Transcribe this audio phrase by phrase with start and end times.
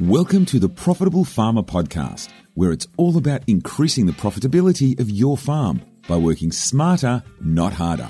[0.00, 5.36] Welcome to the Profitable Farmer Podcast, where it's all about increasing the profitability of your
[5.36, 8.08] farm by working smarter, not harder.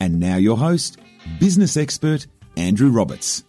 [0.00, 0.98] And now, your host,
[1.40, 3.44] business expert Andrew Roberts.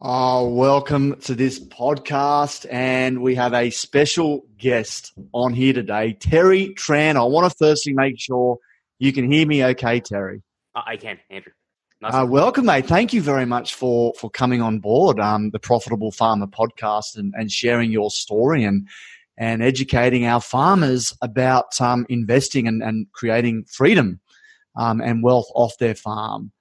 [0.00, 2.66] Oh, welcome to this podcast.
[2.70, 7.16] And we have a special guest on here today, Terry Tran.
[7.16, 8.58] I want to firstly make sure
[8.98, 10.42] you can hear me okay, Terry.
[10.74, 11.52] I can, Andrew.
[12.02, 12.86] Nice uh, welcome, mate.
[12.86, 17.34] Thank you very much for for coming on board um, the Profitable Farmer podcast and,
[17.36, 18.88] and sharing your story and
[19.36, 24.18] and educating our farmers about um, investing and, and creating freedom
[24.76, 26.52] um, and wealth off their farm.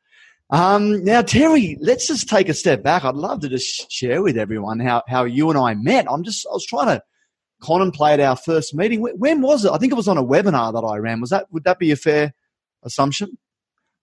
[0.50, 3.06] Um, now, Terry, let's just take a step back.
[3.06, 6.09] I'd love to just share with everyone how, how you and I met.
[6.09, 7.03] I'm just, I was trying to
[7.62, 9.02] contemplate our first meeting.
[9.02, 9.72] When was it?
[9.72, 11.22] I think it was on a webinar that I ran.
[11.22, 12.34] Was that, would that be a fair
[12.84, 13.38] assumption?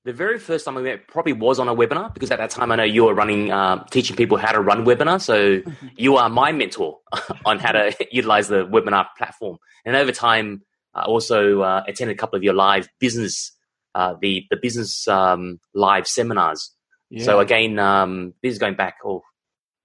[0.06, 2.70] The very first time we met probably was on a webinar because at that time
[2.70, 5.20] I know you were running, uh, teaching people how to run webinar.
[5.20, 5.62] So
[5.96, 7.00] you are my mentor
[7.44, 9.58] on how to utilize the webinar platform.
[9.84, 10.62] And over time,
[10.94, 13.50] I also uh, attended a couple of your live business,
[13.96, 16.70] uh, the the business um, live seminars.
[17.10, 17.24] Yeah.
[17.24, 19.24] So again, um, this is going back, oh,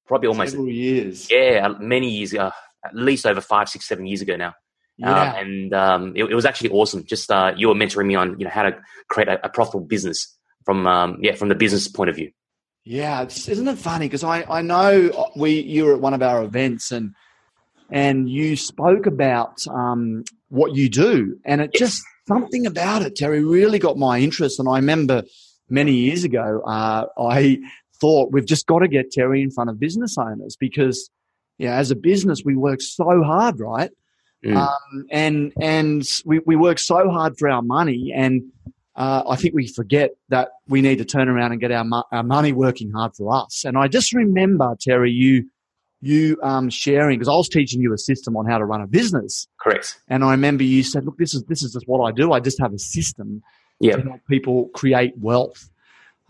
[0.05, 1.31] probably almost several years.
[1.31, 2.51] Yeah, many years, uh,
[2.85, 4.53] at least over five, six, seven years ago now.
[5.03, 5.31] Uh, yeah.
[5.31, 7.03] Uh, and um, it, it, was actually awesome.
[7.03, 8.77] Just uh, you were mentoring me on you know how to
[9.09, 12.31] create a, a profitable business from um, yeah from the business point of view.
[12.83, 14.07] Yeah, isn't it funny?
[14.07, 17.13] Because I, I know we you were at one of our events and
[17.89, 21.79] and you spoke about um, what you do, and it yes.
[21.79, 24.59] just something about it, Terry, really got my interest.
[24.59, 25.23] And I remember
[25.69, 27.59] many years ago, uh, I
[27.99, 31.09] thought we've just got to get Terry in front of business owners because
[31.57, 33.91] yeah, as a business we work so hard, right?
[34.43, 34.55] Mm.
[34.55, 38.43] Um, and and we, we work so hard for our money, and
[38.95, 42.03] uh, I think we forget that we need to turn around and get our, mo-
[42.11, 43.63] our money working hard for us.
[43.65, 45.49] And I just remember, Terry, you
[46.01, 48.87] you um, sharing because I was teaching you a system on how to run a
[48.87, 49.47] business.
[49.59, 49.99] Correct.
[50.07, 52.31] And I remember you said, "Look, this is this is just what I do.
[52.31, 53.43] I just have a system
[53.79, 53.97] yep.
[53.97, 55.69] to help people create wealth."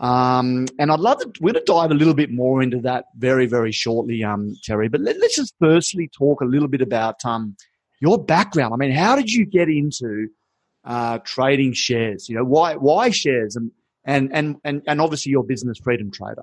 [0.00, 3.04] Um, and I'd love to, we're going to dive a little bit more into that
[3.16, 4.88] very, very shortly, um, Terry.
[4.88, 7.56] But let, us just firstly talk a little bit about um,
[8.02, 8.74] your background.
[8.74, 10.28] I mean, how did you get into
[10.84, 12.28] uh, trading shares?
[12.28, 13.70] You know, why why shares and
[14.04, 16.42] and and and, and obviously your business freedom trader.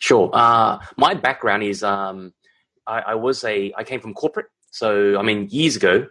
[0.00, 0.30] Sure.
[0.32, 2.32] Uh, my background is um,
[2.86, 4.46] I, I, was a I came from corporate.
[4.70, 6.06] So I mean, years ago,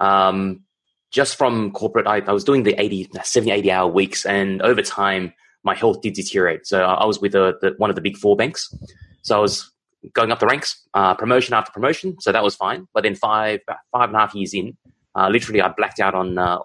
[0.00, 0.62] um,
[1.10, 4.82] just from corporate, I, I was doing the 80, 70, 80 hour weeks, and over
[4.82, 5.32] time,
[5.62, 6.66] my health did deteriorate.
[6.66, 8.74] So I was with a, the, one of the big four banks.
[9.22, 9.70] So I was
[10.12, 12.16] going up the ranks, uh, promotion after promotion.
[12.20, 12.86] So that was fine.
[12.94, 13.60] But then five,
[13.92, 14.76] five and a half years in,
[15.14, 16.58] uh, literally I blacked out on uh,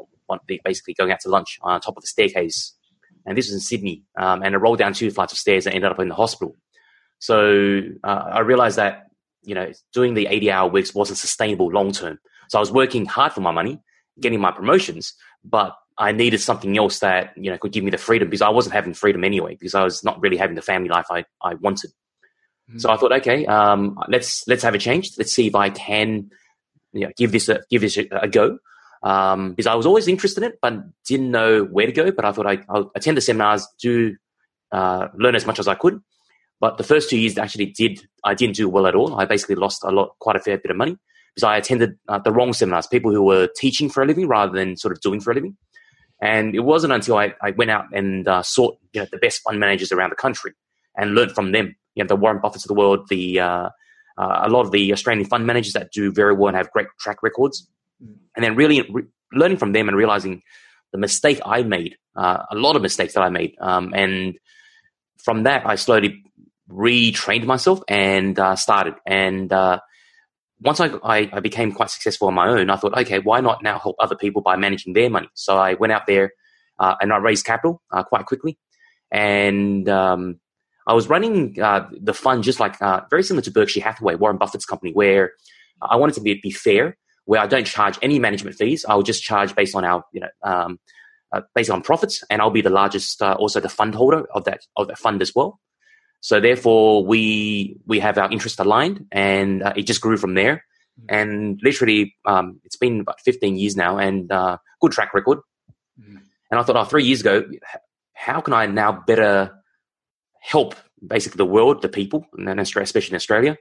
[0.64, 2.74] basically going out to lunch on top of the staircase.
[3.26, 4.04] And this was in Sydney.
[4.18, 6.56] Um, and I rolled down two flights of stairs and ended up in the hospital.
[7.20, 9.08] So uh, I realized that,
[9.44, 12.20] you know, doing the 80 hour weeks wasn't sustainable long term.
[12.50, 13.80] So I was working hard for my money,
[14.20, 15.14] getting my promotions,
[15.44, 18.50] but I needed something else that, you know, could give me the freedom because I
[18.50, 21.54] wasn't having freedom anyway because I was not really having the family life I, I
[21.56, 21.92] wanted.
[22.70, 22.80] Mm-hmm.
[22.80, 25.12] So I thought, okay, um, let's let's have a change.
[25.18, 26.32] Let's see if I can,
[26.94, 28.60] you know, give this a give this a, a go.
[29.04, 30.76] Um, because I was always interested in it, but
[31.06, 32.12] didn't know where to go.
[32.12, 34.16] But I thought I, will attend the seminars, do
[34.72, 36.00] uh, learn as much as I could.
[36.62, 39.20] But the first two years actually did I didn't do well at all.
[39.20, 40.98] I basically lost a lot, quite a fair bit of money
[41.34, 44.54] because I attended uh, the wrong seminars, people who were teaching for a living rather
[44.54, 45.58] than sort of doing for a living.
[46.22, 49.42] And it wasn't until I, I went out and uh, sought you know, the best
[49.42, 50.54] fund managers around the country
[50.96, 53.70] and learned from them you know, the Warren Buffetts of the world, the uh,
[54.18, 56.88] uh, a lot of the Australian fund managers that do very well and have great
[57.00, 57.68] track records,
[58.04, 58.16] mm.
[58.36, 60.42] and then really re- learning from them and realizing
[60.92, 64.36] the mistake I made, uh, a lot of mistakes that I made, um, and
[65.24, 66.24] from that I slowly
[66.70, 68.96] retrained myself and uh, started.
[69.06, 69.80] And uh,
[70.62, 73.64] once I, I, I, became quite successful on my own, I thought, okay, why not
[73.64, 75.30] now help other people by managing their money?
[75.34, 76.34] So I went out there
[76.80, 78.60] uh, and I raised capital quite quickly,
[79.12, 80.40] and um,
[80.88, 84.38] I was running uh, the fund just like uh, very similar to Berkshire Hathaway, Warren
[84.38, 85.34] Buffett's company, where
[85.82, 88.86] I wanted to be, be fair, where I don't charge any management fees.
[88.88, 90.80] I'll just charge based on our, you know, um,
[91.32, 94.44] uh, based on profits, and I'll be the largest, uh, also the fund holder of
[94.44, 95.60] that of that fund as well.
[96.22, 100.64] So therefore, we we have our interest aligned, and uh, it just grew from there.
[101.00, 101.16] Mm-hmm.
[101.16, 105.40] And literally, um, it's been about 15 years now, and uh, good track record.
[106.00, 106.18] Mm-hmm.
[106.52, 107.44] And I thought, oh, three years ago,
[108.14, 109.52] how can I now better
[110.44, 110.76] help
[111.06, 113.58] basically the world, the people, and especially in Australia.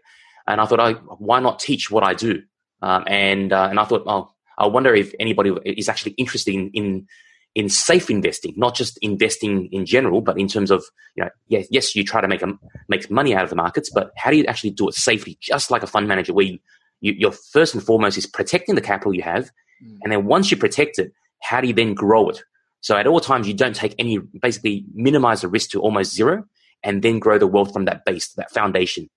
[0.47, 2.43] And I thought, I, why not teach what I do?
[2.83, 6.71] Um, and uh, and I thought, oh, I wonder if anybody is actually interested in,
[6.75, 7.07] in
[7.55, 10.83] in safe investing, not just investing in general, but in terms of,
[11.15, 12.49] you know, yes, yes, you try to make a,
[12.89, 15.71] make money out of the markets, but how do you actually do it safely, just
[15.71, 16.59] like a fund manager, where you,
[17.01, 19.51] you, your first and foremost is protecting the capital you have,
[19.85, 19.99] mm.
[20.03, 21.13] and then once you protect it,
[21.43, 22.43] how do you then grow it?
[22.81, 26.45] So at all times, you don't take any, basically minimize the risk to almost zero,
[26.83, 29.09] and then grow the wealth from that base, that foundation.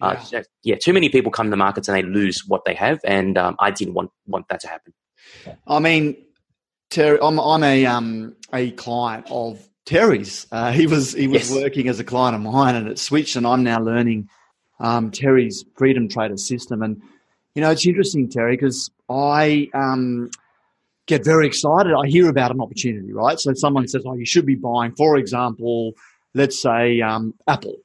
[0.00, 0.42] Uh, yeah.
[0.62, 3.38] Yeah, too many people come to the markets and they lose what they have, and
[3.38, 4.92] um, I didn't want want that to happen.
[5.66, 6.16] I mean,
[6.90, 10.46] Terry, I'm, I'm a um, a client of Terry's.
[10.50, 11.62] Uh, he was he was yes.
[11.62, 14.28] working as a client of mine, and it switched, and I'm now learning
[14.80, 16.82] um, Terry's Freedom Trader system.
[16.82, 17.00] And
[17.54, 20.30] you know, it's interesting, Terry, because I um,
[21.06, 21.92] get very excited.
[21.94, 23.38] I hear about an opportunity, right?
[23.38, 25.92] So someone says, "Oh, you should be buying," for example,
[26.34, 27.76] let's say um, Apple.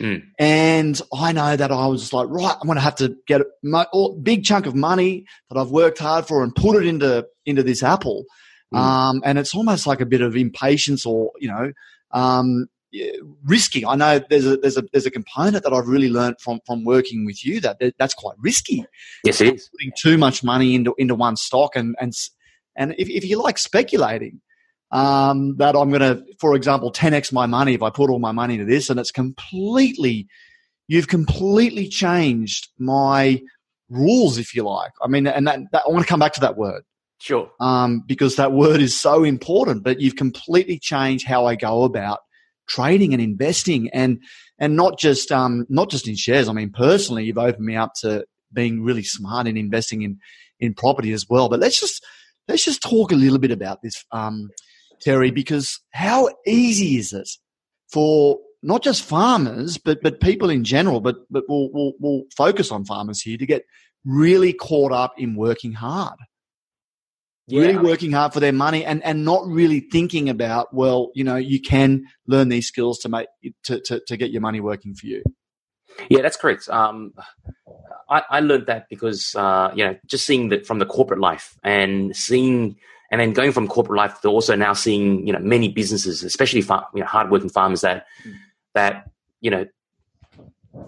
[0.00, 0.22] Mm.
[0.38, 4.08] And I know that I was like, right, I'm going to have to get a
[4.22, 7.82] big chunk of money that I've worked hard for and put it into into this
[7.82, 8.24] Apple.
[8.72, 8.78] Mm.
[8.78, 11.72] Um, and it's almost like a bit of impatience or you know
[12.12, 12.66] um,
[13.44, 13.84] risky.
[13.84, 16.84] I know there's a there's a there's a component that I've really learned from from
[16.84, 18.84] working with you that that's quite risky.
[19.24, 22.12] Yes, it is putting too much money into into one stock and and
[22.76, 24.40] and if, if you like speculating,
[24.90, 28.32] um, that I'm going to, for example, 10x my money if I put all my
[28.32, 30.28] money into this, and it's completely,
[30.86, 33.42] you've completely changed my
[33.90, 34.92] rules, if you like.
[35.02, 36.82] I mean, and that, that I want to come back to that word.
[37.20, 37.50] Sure.
[37.60, 42.20] Um, because that word is so important, but you've completely changed how I go about
[42.68, 44.22] trading and investing and,
[44.58, 46.48] and not just, um, not just in shares.
[46.48, 50.18] I mean, personally, you've opened me up to being really smart in investing in,
[50.60, 51.48] in property as well.
[51.48, 52.04] But let's just,
[52.46, 54.50] let's just talk a little bit about this, um,
[55.00, 57.28] Terry, because how easy is it
[57.92, 62.70] for not just farmers, but but people in general, but but we'll, we'll, we'll focus
[62.70, 63.64] on farmers here to get
[64.04, 66.16] really caught up in working hard.
[67.46, 67.62] Yeah.
[67.62, 71.36] Really working hard for their money and, and not really thinking about, well, you know,
[71.36, 73.26] you can learn these skills to make
[73.64, 75.22] to, to, to get your money working for you.
[76.10, 76.68] Yeah, that's correct.
[76.68, 77.14] Um,
[78.10, 81.56] I, I learned that because uh, you know just seeing that from the corporate life
[81.62, 82.76] and seeing
[83.10, 86.62] and then going from corporate life to also now seeing you know many businesses, especially
[86.62, 88.06] far, you know hardworking farmers that
[88.74, 89.10] that
[89.40, 89.66] you know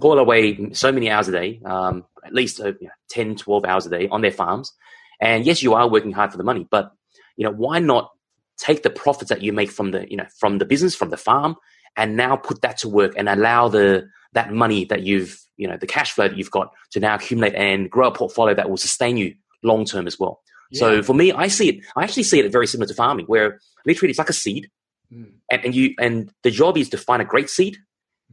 [0.01, 3.65] pull away so many hours a day, um, at least uh, you know, 10, 12
[3.65, 4.73] hours a day on their farms.
[5.21, 6.93] And yes, you are working hard for the money, but
[7.37, 8.11] you know why not
[8.59, 11.17] take the profits that you make from the you know from the business from the
[11.17, 11.57] farm
[11.97, 15.77] and now put that to work and allow the that money that you've you know
[15.77, 18.77] the cash flow that you've got to now accumulate and grow a portfolio that will
[18.77, 20.41] sustain you long term as well.
[20.73, 21.85] So for me, I see it.
[21.97, 24.71] I actually see it very similar to farming, where literally it's like a seed,
[25.13, 25.31] mm.
[25.51, 27.77] and, and, you and the job is to find a great seed,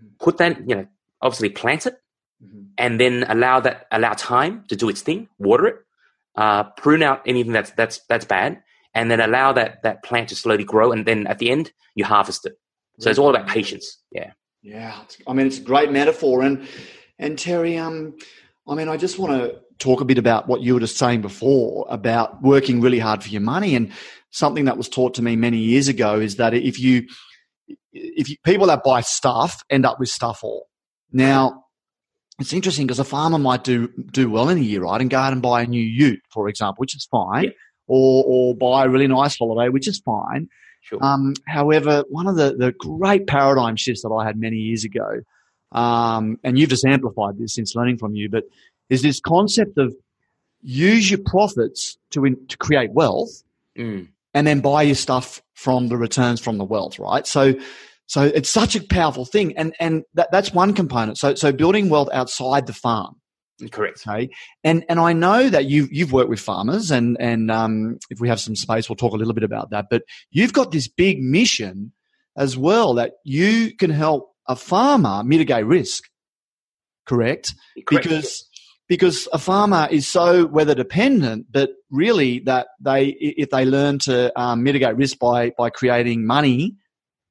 [0.01, 0.09] mm.
[0.19, 0.87] put that you know
[1.21, 1.95] obviously plant it,
[2.43, 2.65] mm-hmm.
[2.77, 5.75] and then allow that allow time to do its thing, water it,
[6.35, 8.61] uh, prune out anything that's that's that's bad,
[8.93, 12.05] and then allow that that plant to slowly grow, and then at the end you
[12.05, 12.53] harvest it.
[12.99, 13.99] So it's all about patience.
[14.11, 14.31] Yeah.
[14.63, 16.67] Yeah, I mean it's a great metaphor, and
[17.19, 18.17] and Terry, um,
[18.67, 21.21] I mean I just want to talk a bit about what you were just saying
[21.21, 23.75] before about working really hard for your money.
[23.75, 23.91] And
[24.31, 27.07] something that was taught to me many years ago is that if you,
[27.91, 30.67] if you, people that buy stuff end up with stuff all.
[31.11, 31.63] Now,
[32.39, 35.17] it's interesting because a farmer might do do well in a year, right, and go
[35.17, 37.49] out and buy a new Ute, for example, which is fine, yeah.
[37.87, 40.47] or or buy a really nice holiday, which is fine.
[40.81, 41.03] Sure.
[41.03, 45.21] Um, however, one of the the great paradigm shifts that I had many years ago,
[45.71, 48.43] um, and you've just amplified this since learning from you, but
[48.89, 49.95] is this concept of
[50.61, 53.43] use your profits to in, to create wealth,
[53.77, 54.07] mm.
[54.33, 57.25] and then buy your stuff from the returns from the wealth, right?
[57.25, 57.55] So,
[58.05, 61.17] so it's such a powerful thing, and and that, that's one component.
[61.17, 63.15] So, so building wealth outside the farm.
[63.71, 64.05] Correct.
[64.07, 64.29] Okay.
[64.63, 68.29] And and I know that you've you've worked with farmers, and and um, if we
[68.29, 69.85] have some space, we'll talk a little bit about that.
[69.89, 71.91] But you've got this big mission
[72.37, 76.03] as well that you can help a farmer mitigate risk.
[77.05, 77.55] Correct.
[77.87, 78.03] Correct.
[78.03, 78.47] Because
[78.87, 84.37] because a farmer is so weather dependent that really that they if they learn to
[84.39, 86.75] um, mitigate risk by by creating money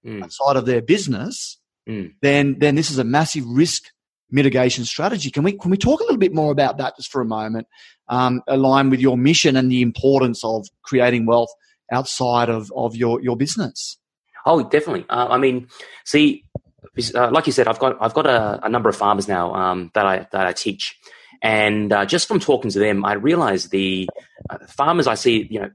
[0.04, 0.22] mm.
[0.22, 1.58] outside of their business
[1.88, 2.12] mm.
[2.22, 3.84] then then this is a massive risk
[4.30, 7.20] mitigation strategy can we can we talk a little bit more about that just for
[7.20, 7.66] a moment
[8.08, 11.50] um, align with your mission and the importance of creating wealth
[11.92, 13.98] outside of of your your business
[14.44, 15.68] oh definitely uh, i mean
[16.04, 16.44] see
[17.14, 19.90] uh, like you said i've got i've got a, a number of farmers now um,
[19.94, 20.98] that i that i teach
[21.42, 24.08] and uh, just from talking to them, I realized the
[24.50, 25.70] uh, farmers I see, you know,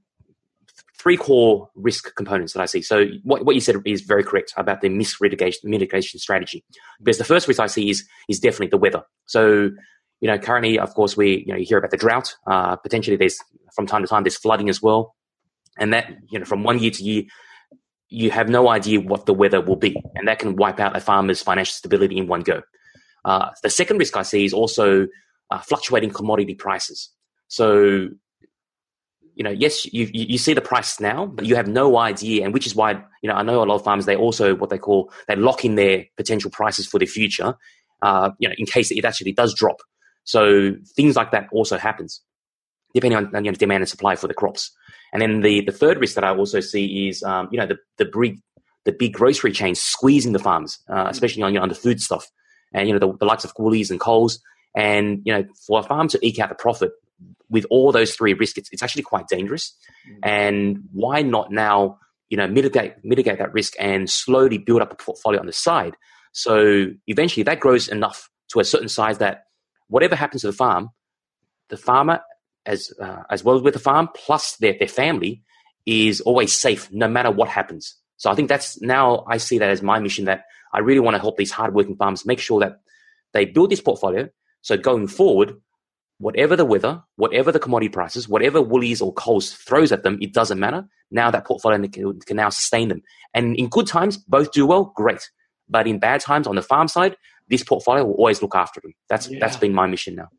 [0.97, 2.81] three core risk components that I see.
[2.81, 6.63] So what, what you said is very correct about the mitigation, mitigation strategy.
[6.99, 9.03] Because the first risk I see is is definitely the weather.
[9.25, 9.71] So
[10.19, 12.35] you know, currently, of course, we you know you hear about the drought.
[12.45, 13.39] Uh, potentially, there's
[13.75, 15.15] from time to time there's flooding as well.
[15.77, 17.23] and that you know from one year to year,
[18.09, 20.99] you have no idea what the weather will be, and that can wipe out a
[20.99, 22.61] farmer's financial stability in one go.
[23.25, 25.07] Uh, the second risk I see is also
[25.51, 27.09] uh, fluctuating commodity prices.
[27.47, 28.09] So
[29.35, 32.53] you know, yes, you, you see the price now, but you have no idea, and
[32.53, 32.91] which is why
[33.21, 35.63] you know I know a lot of farmers they also what they call they lock
[35.63, 37.55] in their potential prices for the future,
[38.01, 39.77] uh, you know, in case it actually does drop.
[40.23, 42.21] So things like that also happens,
[42.93, 44.71] depending on you know, demand and supply for the crops.
[45.13, 47.77] And then the the third risk that I also see is um, you know the
[47.97, 48.39] the big
[48.85, 52.01] the big grocery chains squeezing the farms, uh, especially on you know, on the food
[52.01, 52.29] stuff,
[52.73, 54.41] and you know the, the likes of Woolies and Coles.
[54.75, 56.91] And you know, for a farm to eke out the profit,
[57.49, 59.75] with all those three risks, it's, it's actually quite dangerous.
[60.09, 60.19] Mm-hmm.
[60.23, 61.99] And why not now,
[62.29, 65.95] you know, mitigate mitigate that risk and slowly build up a portfolio on the side.
[66.31, 69.43] So eventually, that grows enough to a certain size that
[69.87, 70.89] whatever happens to the farm,
[71.69, 72.21] the farmer,
[72.65, 75.43] as uh, as well as with the farm, plus their their family,
[75.85, 77.95] is always safe no matter what happens.
[78.15, 81.15] So I think that's now I see that as my mission that I really want
[81.15, 82.79] to help these hardworking farmers make sure that
[83.33, 84.29] they build this portfolio.
[84.61, 85.55] So going forward,
[86.19, 90.33] whatever the weather, whatever the commodity prices, whatever Woolies or Coles throws at them, it
[90.33, 90.87] doesn't matter.
[91.09, 93.01] Now that portfolio can, can now sustain them.
[93.33, 95.29] And in good times, both do well, great.
[95.67, 97.15] But in bad times on the farm side,
[97.47, 98.93] this portfolio will always look after them.
[99.09, 99.39] That's yeah.
[99.39, 100.29] that's been my mission now.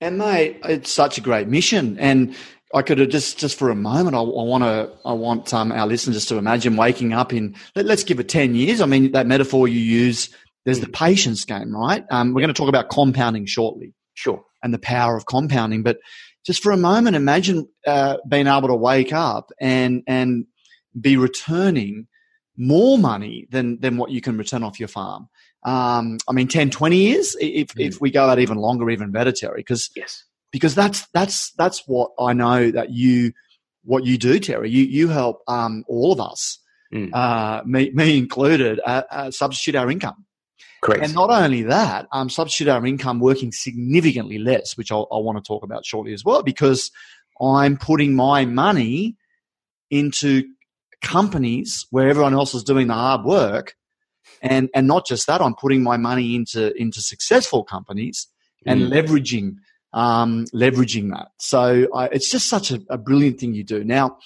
[0.00, 1.98] And mate, it's such a great mission.
[1.98, 2.34] And
[2.74, 5.72] I could have just just for a moment, I, I want to I want um,
[5.72, 8.80] our listeners to imagine waking up in let, us give it ten years.
[8.80, 10.30] I mean that metaphor you use.
[10.64, 12.04] There's the patience game, right?
[12.10, 13.94] Um, we're going to talk about compounding shortly.
[14.14, 15.82] Sure and the power of compounding.
[15.82, 15.98] But
[16.44, 20.46] just for a moment, imagine uh, being able to wake up and and
[20.98, 22.06] be returning
[22.56, 25.28] more money than than what you can return off your farm.
[25.64, 27.86] Um, I mean, 10, 20 years, if, mm.
[27.86, 30.24] if we go out even longer, even better, Terry, because, yes.
[30.50, 33.32] because that's, that's, that's what I know that you,
[33.84, 34.70] what you do, Terry.
[34.70, 36.58] You, you help, um, all of us,
[36.92, 37.14] mm.
[37.14, 40.26] uh, me, me included, uh, uh, substitute our income.
[40.82, 41.04] Correct.
[41.04, 45.38] And not only that, um, substitute our income working significantly less, which I'll, I want
[45.38, 46.90] to talk about shortly as well, because
[47.40, 49.16] I'm putting my money
[49.90, 50.42] into
[51.00, 53.76] companies where everyone else is doing the hard work.
[54.40, 58.26] And, and not just that, I'm putting my money into, into successful companies
[58.66, 58.90] and mm.
[58.90, 59.54] leveraging,
[59.92, 61.28] um, leveraging that.
[61.38, 63.84] So I, it's just such a, a brilliant thing you do.
[63.84, 64.18] Now,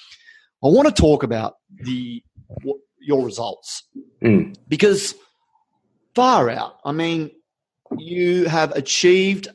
[0.65, 2.23] I want to talk about the,
[2.99, 3.83] your results
[4.23, 4.57] mm.
[4.69, 5.15] because–
[6.16, 6.78] far out.
[6.85, 7.30] I mean,
[7.96, 9.46] you have achieved.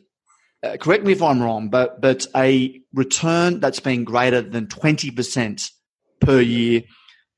[0.64, 5.12] Uh, correct me if I'm wrong, but but a return that's been greater than twenty
[5.12, 5.70] percent
[6.22, 6.84] per year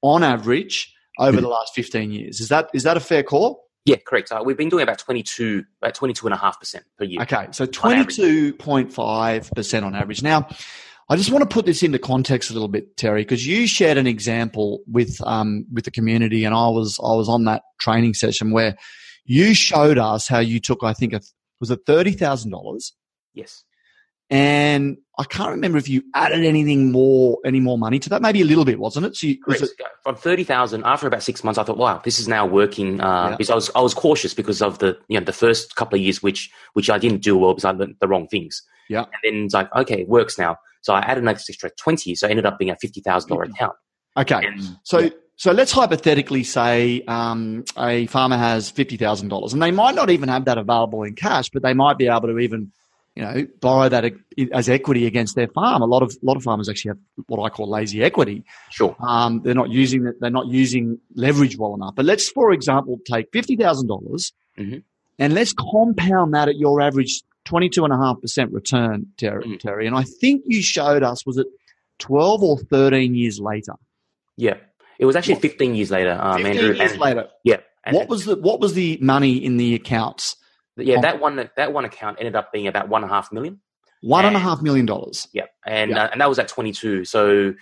[0.04, 2.40] on average over the last 15 years.
[2.40, 3.64] Is that is that a fair call?
[3.86, 4.32] Yeah, correct.
[4.32, 7.22] Uh, we've been doing about 22, about 22.5% per year.
[7.22, 10.24] Okay, so 22.5% on average.
[10.24, 10.48] Now,
[11.10, 13.98] I just want to put this into context a little bit, Terry, because you shared
[13.98, 18.14] an example with um, with the community, and I was I was on that training
[18.14, 18.78] session where
[19.26, 21.22] you showed us how you took, I think, a,
[21.60, 22.94] was it thirty thousand dollars?
[23.34, 23.64] Yes.
[24.30, 28.22] And I can't remember if you added anything more, any more money to that.
[28.22, 29.16] Maybe a little bit, wasn't it?
[29.16, 30.84] So you, was it- from thirty thousand.
[30.86, 33.00] After about six months, I thought, wow, this is now working.
[33.00, 33.36] Uh, yeah.
[33.38, 36.02] Because I was I was cautious because of the you know the first couple of
[36.04, 38.62] years, which which I didn't do well because I learned the wrong things.
[38.90, 39.02] Yeah.
[39.04, 40.58] And then it's like, okay, it works now.
[40.82, 43.44] So I added an extra twenty, so it ended up being a fifty thousand dollar
[43.44, 43.74] account.
[44.18, 44.46] Okay.
[44.46, 45.10] And, so yeah.
[45.36, 50.10] So let's hypothetically say um, a farmer has fifty thousand dollars, and they might not
[50.10, 52.72] even have that available in cash, but they might be able to even,
[53.16, 54.14] you know, borrow that
[54.54, 55.82] as equity against their farm.
[55.82, 58.44] A lot of a lot of farmers actually have what I call lazy equity.
[58.70, 61.96] Sure, um, they're not using They're not using leverage well enough.
[61.96, 64.06] But let's, for example, take fifty thousand mm-hmm.
[64.06, 64.34] dollars,
[65.18, 69.44] and let's compound that at your average twenty-two and a half percent return, Terry.
[69.44, 69.60] Mm.
[69.60, 71.48] Terry, and I think you showed us was it
[71.98, 73.74] twelve or thirteen years later.
[74.38, 74.58] Yeah.
[75.00, 76.76] It was actually 15 years later, um, 15 Andrew.
[76.76, 77.28] years and, later.
[77.44, 77.58] Yeah.
[77.84, 80.36] And, what was the What was the money in the accounts?
[80.78, 83.60] Yeah, that one that one account ended up being about one and a half million.
[84.02, 85.28] One and, and a half million dollars.
[85.34, 86.06] Yeah, and yeah.
[86.06, 87.06] Uh, and that was at 22.
[87.06, 87.54] So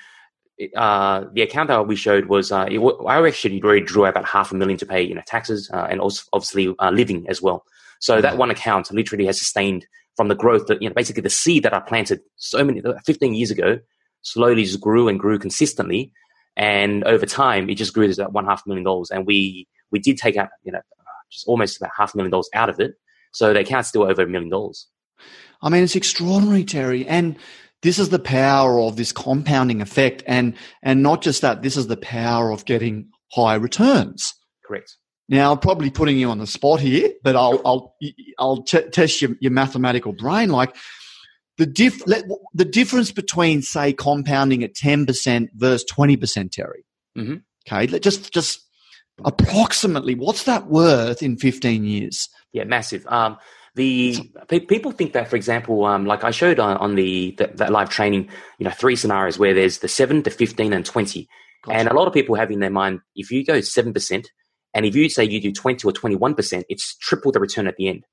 [0.75, 4.51] uh, the account that we showed was uh, it, I actually already drew about half
[4.51, 7.65] a million to pay you know taxes uh, and also obviously uh, living as well.
[7.99, 8.21] So mm-hmm.
[8.21, 9.85] that one account literally has sustained
[10.15, 13.33] from the growth that you know basically the seed that I planted so many 15
[13.33, 13.79] years ago
[14.21, 16.11] slowly just grew and grew consistently
[16.57, 19.09] and over time, it just grew to that one half million dollars.
[19.11, 20.81] And we we did take out, you know,
[21.31, 22.95] just almost about half a million dollars out of it.
[23.33, 24.87] So the account's still over a million dollars.
[25.61, 27.07] I mean, it's extraordinary, Terry.
[27.07, 27.37] And
[27.81, 30.23] this is the power of this compounding effect.
[30.27, 34.33] And and not just that, this is the power of getting high returns.
[34.65, 34.97] Correct.
[35.29, 37.95] Now, I'm probably putting you on the spot here, but I'll I'll
[38.37, 40.49] I'll t- test your, your mathematical brain.
[40.49, 40.75] Like
[41.61, 42.23] the diff let,
[42.55, 46.83] the difference between say compounding at ten percent versus twenty percent, Terry.
[47.15, 47.43] Mhm.
[47.67, 48.61] Okay, let- just just
[49.23, 52.27] approximately, what's that worth in fifteen years?
[52.51, 53.05] Yeah, massive.
[53.07, 53.37] Um,
[53.75, 54.17] the
[54.49, 57.71] pe- people think that, for example, um, like I showed on, on the that, that
[57.71, 61.27] live training, you know, three scenarios where there's the seven, the fifteen, and twenty.
[61.69, 64.31] And a lot of people have in their mind, if you go seven percent,
[64.73, 67.75] and if you say you do twenty or twenty-one percent, it's triple the return at
[67.77, 68.03] the end.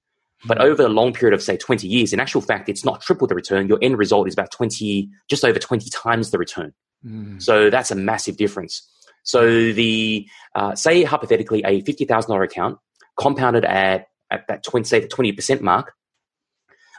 [0.46, 3.26] But over a long period of say twenty years, in actual fact, it's not triple
[3.26, 3.66] the return.
[3.68, 6.72] Your end result is about twenty, just over twenty times the return.
[7.04, 7.42] Mm.
[7.42, 8.88] So that's a massive difference.
[9.24, 12.78] So the uh, say hypothetically a fifty thousand dollar account
[13.18, 15.92] compounded at at that twenty say the twenty percent mark.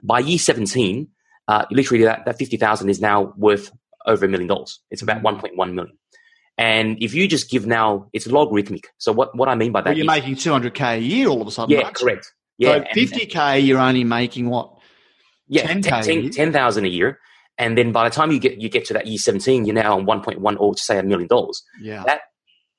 [0.03, 1.07] By year seventeen,
[1.47, 3.71] uh, literally that, that fifty thousand is now worth
[4.05, 4.79] over a million dollars.
[4.91, 5.23] It's about Mhm.
[5.23, 5.97] one point one million.
[6.57, 8.89] And if you just give now, it's logarithmic.
[8.97, 10.99] So what, what I mean by that Well, you're is- making two hundred k a
[10.99, 11.73] year all of a sudden.
[11.75, 12.33] yeah, aren't correct.
[12.59, 14.75] Yeah, so fifty k, you're only making what?
[15.47, 16.29] yeah, 10K 10 a 10 year.
[16.31, 17.19] 10,000 a year.
[17.57, 19.97] And then by the time you get you get to that year 17, you're now
[19.97, 21.63] on 1.1 or to say a million dollars.
[21.81, 22.03] Yeah.
[22.05, 22.21] That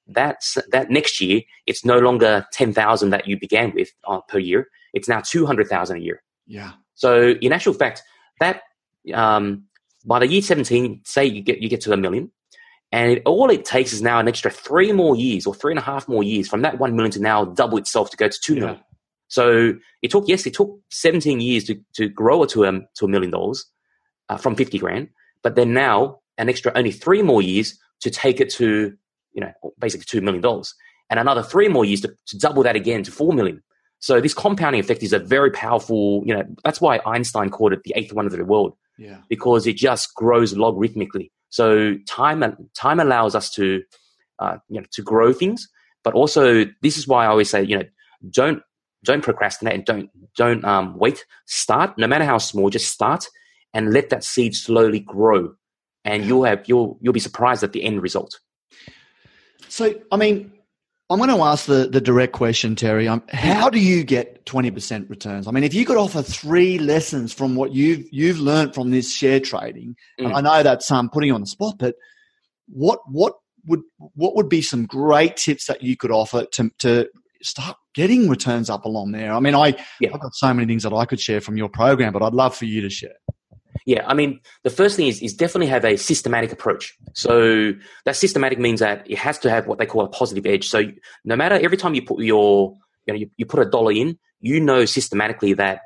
[0.07, 4.69] that's that next year, it's no longer 10,000 that you began with uh, per year.
[4.95, 6.23] It's now 200,000 a year.
[6.47, 6.73] yeah.
[6.95, 8.03] So in actual fact,
[8.41, 8.63] that
[9.15, 9.65] um,
[10.05, 12.31] by the year 17, say you get you get to a million,
[12.93, 15.79] and it, all it takes is now an extra three more years or three and
[15.79, 18.39] a half more years from that one million to now double itself to go to
[18.43, 18.61] two Yeah.
[18.61, 18.81] million.
[19.31, 23.05] So it took yes, it took 17 years to, to grow it to a to
[23.07, 23.65] a million dollars
[24.29, 25.09] uh, from 50 grand,
[25.43, 28.93] but then now an extra only three more years to take it to
[29.33, 30.75] you know basically two million dollars,
[31.09, 33.63] and another three more years to, to double that again to four million.
[34.01, 37.83] So this compounding effect is a very powerful, you know, that's why Einstein called it
[37.85, 39.19] the eighth wonder of the world Yeah.
[39.29, 41.31] because it just grows logarithmically.
[41.51, 42.43] So time
[42.75, 43.83] time allows us to,
[44.39, 45.69] uh, you know, to grow things,
[46.03, 47.85] but also this is why I always say, you know,
[48.31, 48.63] don't
[49.05, 51.25] don't procrastinate and don't don't um, wait.
[51.47, 53.27] Start, no matter how small, just start
[53.73, 55.55] and let that seed slowly grow,
[56.05, 58.41] and you'll have you'll you'll be surprised at the end result.
[59.69, 60.53] So, I mean,
[61.11, 63.09] I'm going to ask the, the direct question, Terry.
[63.09, 65.49] Um, how do you get 20% returns?
[65.49, 69.13] I mean, if you could offer three lessons from what you've, you've learned from this
[69.13, 70.37] share trading, and Mm.
[70.37, 71.97] I know that's um, putting you on the spot, but
[72.69, 73.35] what, what
[73.67, 73.81] would,
[74.15, 77.09] what would be some great tips that you could offer to, to
[77.43, 79.33] start getting returns up along there?
[79.33, 80.11] I mean, I, Yeah.
[80.15, 82.57] I've got so many things that I could share from your program, but I'd love
[82.57, 83.17] for you to share.
[83.87, 86.97] Yeah, I mean, the first thing is, is definitely have a systematic approach.
[87.15, 87.73] So
[88.05, 90.69] that systematic means that it has to have what they call a positive edge.
[90.69, 90.83] So
[91.25, 92.77] no matter every time you put your,
[93.07, 95.83] you know, you, you put a dollar in, you know systematically that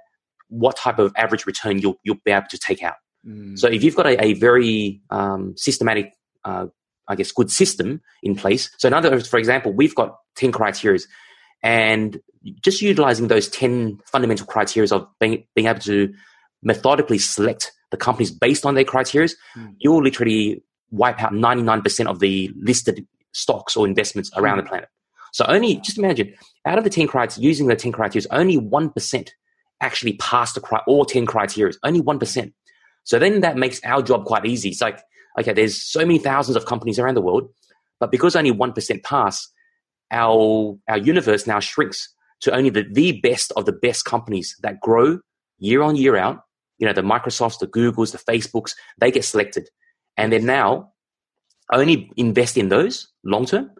[0.49, 2.95] what type of average return you'll you'll be able to take out.
[3.27, 3.59] Mm.
[3.59, 6.13] So if you've got a, a very um, systematic,
[6.45, 6.67] uh,
[7.09, 8.71] I guess, good system in place.
[8.79, 11.01] So in other words, for example, we've got ten criteria,
[11.63, 12.21] and
[12.61, 16.13] just utilizing those ten fundamental criteria of being being able to
[16.63, 19.75] methodically select the companies based on their criteria, Mm.
[19.79, 24.63] you'll literally wipe out ninety nine percent of the listed stocks or investments around the
[24.65, 24.89] planet.
[25.33, 26.35] So only just imagine
[26.67, 29.35] out of the ten criteria, using the ten criteria, only one percent
[29.81, 31.73] actually pass the cri- all ten criteria.
[31.83, 32.53] Only one percent.
[33.05, 34.71] So then that makes our job quite easy.
[34.71, 34.99] It's like,
[35.39, 37.51] okay, there's so many thousands of companies around the world,
[38.01, 39.47] but because only 1% pass,
[40.15, 44.81] our, our universe now shrinks to only the, the best of the best companies that
[44.81, 45.19] grow
[45.59, 46.41] year on year out.
[46.79, 49.69] You know, the Microsofts, the Googles, the Facebooks, they get selected.
[50.17, 50.93] And then now
[51.73, 53.71] only invest in those long term.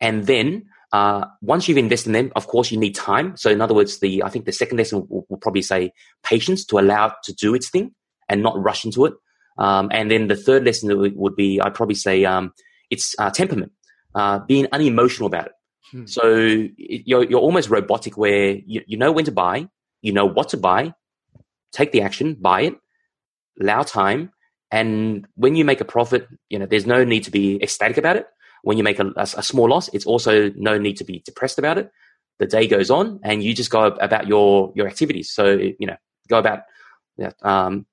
[0.00, 3.36] And then uh, once you've invested in them, of course, you need time.
[3.36, 6.64] So in other words, the I think the second lesson will, will probably say patience
[6.66, 7.94] to allow it to do its thing
[8.28, 9.14] and not rush into it.
[9.58, 12.52] Um, and then the third lesson would, be, I'd probably say, um,
[12.90, 13.72] it's uh, temperament,
[14.14, 15.52] uh, being unemotional about it.
[15.92, 16.06] Hmm.
[16.06, 16.36] So
[16.76, 19.68] you're, you're almost robotic where you, you know when to buy,
[20.00, 20.94] you know what to buy,
[21.70, 22.74] take the action, buy it,
[23.60, 24.32] allow time.
[24.70, 28.16] And when you make a profit, you know, there's no need to be ecstatic about
[28.16, 28.26] it.
[28.62, 31.58] When you make a, a, a small loss, it's also no need to be depressed
[31.58, 31.90] about it.
[32.38, 35.30] The day goes on and you just go about your, your activities.
[35.30, 35.96] So, you know,
[36.28, 36.60] go about,
[37.18, 37.86] yeah, um,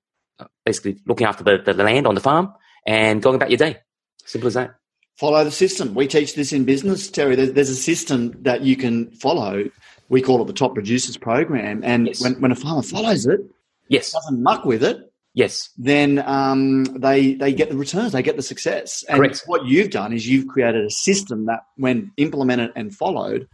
[0.64, 2.54] basically looking after the, the land on the farm
[2.86, 3.78] and going about your day.
[4.24, 4.74] Simple as that.
[5.20, 5.94] Follow the system.
[5.94, 7.36] We teach this in business, Terry.
[7.36, 9.64] There's, there's a system that you can follow.
[10.08, 11.82] We call it the Top Producers Program.
[11.84, 12.20] And Yes.
[12.22, 13.40] when, when a farmer follows it,
[13.88, 14.12] Yes.
[14.12, 14.96] doesn't muck with it,
[15.34, 15.68] Yes.
[15.76, 19.04] then um, they they get the returns, they get the success.
[19.08, 19.42] And Correct.
[19.46, 23.46] what you've done is you've created a system that, when implemented and followed,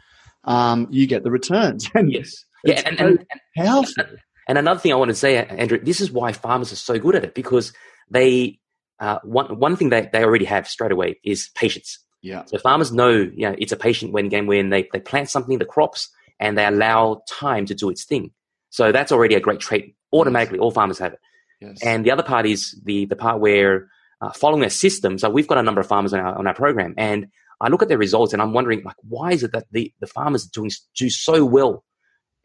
[0.44, 1.88] um, you get the returns.
[1.94, 2.44] And Yes.
[2.64, 2.82] Yeah.
[2.86, 4.04] And, and, and, powerful.
[4.48, 7.14] and another thing I want to say, Andrew, this is why farmers are so good
[7.16, 7.72] at it because
[8.10, 8.58] they,
[9.00, 11.98] uh, one, one thing that they already have straight away is patience.
[12.22, 12.44] Yeah.
[12.46, 15.58] So farmers know, you know, it's a patient when game when they, they plant something,
[15.58, 18.32] the crops, and they allow time to do its thing.
[18.70, 19.94] So that's already a great trait.
[20.12, 21.20] Automatically, all farmers have it.
[21.60, 21.82] Yes.
[21.82, 23.88] And the other part is the the part where
[24.20, 25.18] uh, following a system.
[25.18, 27.28] So we've got a number of farmers on our on our program, and
[27.60, 30.06] I look at their results, and I'm wondering like, why is it that the the
[30.06, 31.84] farmers doing do so well?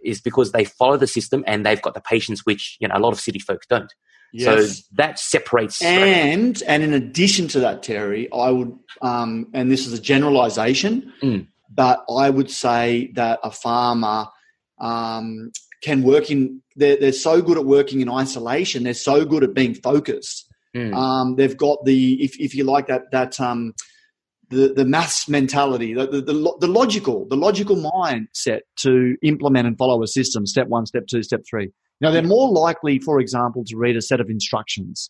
[0.04, 3.00] Is because they follow the system and they've got the patience, which you know a
[3.00, 3.94] lot of city folks don't.
[4.34, 4.78] Yes.
[4.78, 5.82] So that separates.
[5.82, 11.12] and and in addition to that, Terry, I would, um, and this is a generalisation,
[11.22, 11.48] Mm.
[11.70, 14.28] but I would say that a farmer
[14.80, 15.52] um,
[15.84, 16.62] can work in.
[16.76, 18.84] They're, they're so good at working in isolation.
[18.84, 20.48] They're so good at being focused.
[20.76, 20.96] Mm.
[20.96, 23.74] Um, they've got the, if, if you like that, that um,
[24.50, 29.78] the the maths mentality, the, the the the logical, the logical mindset to implement and
[29.78, 30.46] follow a system.
[30.46, 31.72] Step one, step two, step three.
[32.02, 35.10] Now they're more likely, for example, to read a set of instructions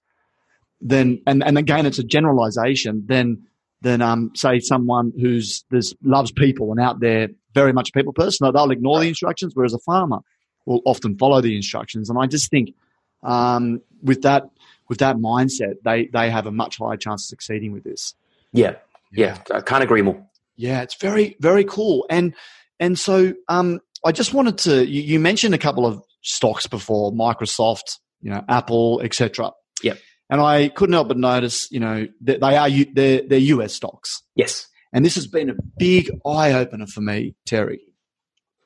[0.81, 3.47] than, and, and again, it's a generalization than
[3.81, 8.13] than um, say someone who's this loves people and out there very much a people
[8.13, 8.51] person.
[8.53, 10.19] They'll ignore the instructions, whereas a farmer
[10.65, 12.09] will often follow the instructions.
[12.09, 12.75] And I just think
[13.23, 14.49] um, with that
[14.87, 18.13] with that mindset, they they have a much higher chance of succeeding with this.
[18.53, 18.75] yeah,
[19.11, 20.23] yeah, I can't agree more.
[20.55, 22.05] Yeah, it's very very cool.
[22.09, 22.35] And
[22.79, 27.11] and so um, I just wanted to you, you mentioned a couple of stocks before,
[27.11, 29.51] Microsoft, you know, Apple, etc.
[29.83, 29.97] Yep.
[30.29, 34.21] And I couldn't help but notice, you know, that they are they're, they're US stocks.
[34.35, 34.67] Yes.
[34.93, 37.79] And this has been a big eye opener for me, Terry.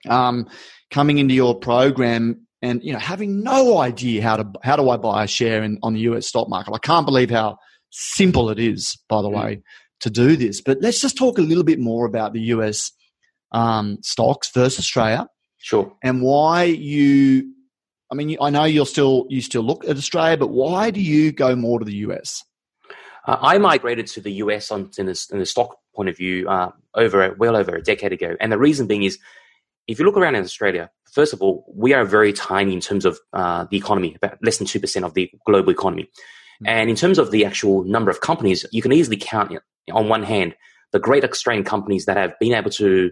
[0.08, 0.48] Um,
[0.92, 4.98] coming into your program and you know having no idea how to how do I
[4.98, 6.74] buy a share in on the US stock market.
[6.74, 7.58] I can't believe how
[7.90, 9.44] simple it is, by the Mm.
[9.44, 9.62] way,
[10.02, 10.62] to do this.
[10.62, 12.92] But let's just talk a little bit more about the US
[13.56, 15.92] um, stocks versus Australia Sure.
[16.04, 17.52] and why you.
[18.12, 21.32] I mean, I know you'll still you still look at Australia, but why do you
[21.32, 22.44] go more to the US?
[23.26, 26.48] Uh, I migrated to the US on in the, in the stock point of view
[26.48, 29.18] uh, over well over a decade ago, and the reason being is
[29.88, 33.06] if you look around in Australia, first of all, we are very tiny in terms
[33.06, 36.08] of uh, the economy, about less than two percent of the global economy,
[36.66, 39.52] and in terms of the actual number of companies, you can easily count
[39.92, 40.56] on one hand
[40.92, 43.12] the great Australian companies that have been able to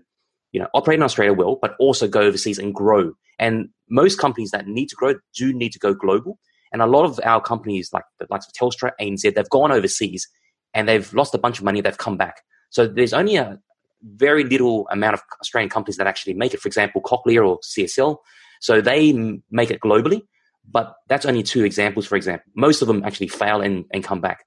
[0.53, 3.11] you know operate in Australia well, but also go overseas and grow.
[3.39, 6.39] And most companies that need to grow do need to go global.
[6.71, 10.27] And a lot of our companies, like the likes of Telstra, ANZ, they've gone overseas
[10.73, 11.81] and they've lost a bunch of money.
[11.81, 12.41] They've come back.
[12.69, 13.59] So there's only a
[14.03, 16.59] very little amount of Australian companies that actually make it.
[16.59, 18.17] For example, Cochlear or CSL.
[18.61, 20.21] So they m- make it globally,
[20.69, 22.07] but that's only two examples.
[22.07, 24.45] For example, most of them actually fail and, and come back.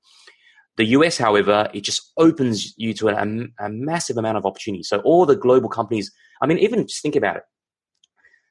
[0.77, 3.15] The US, however, it just opens you to a,
[3.59, 4.83] a massive amount of opportunity.
[4.83, 6.13] So all the global companies,
[6.43, 7.43] I mean, even just think about it.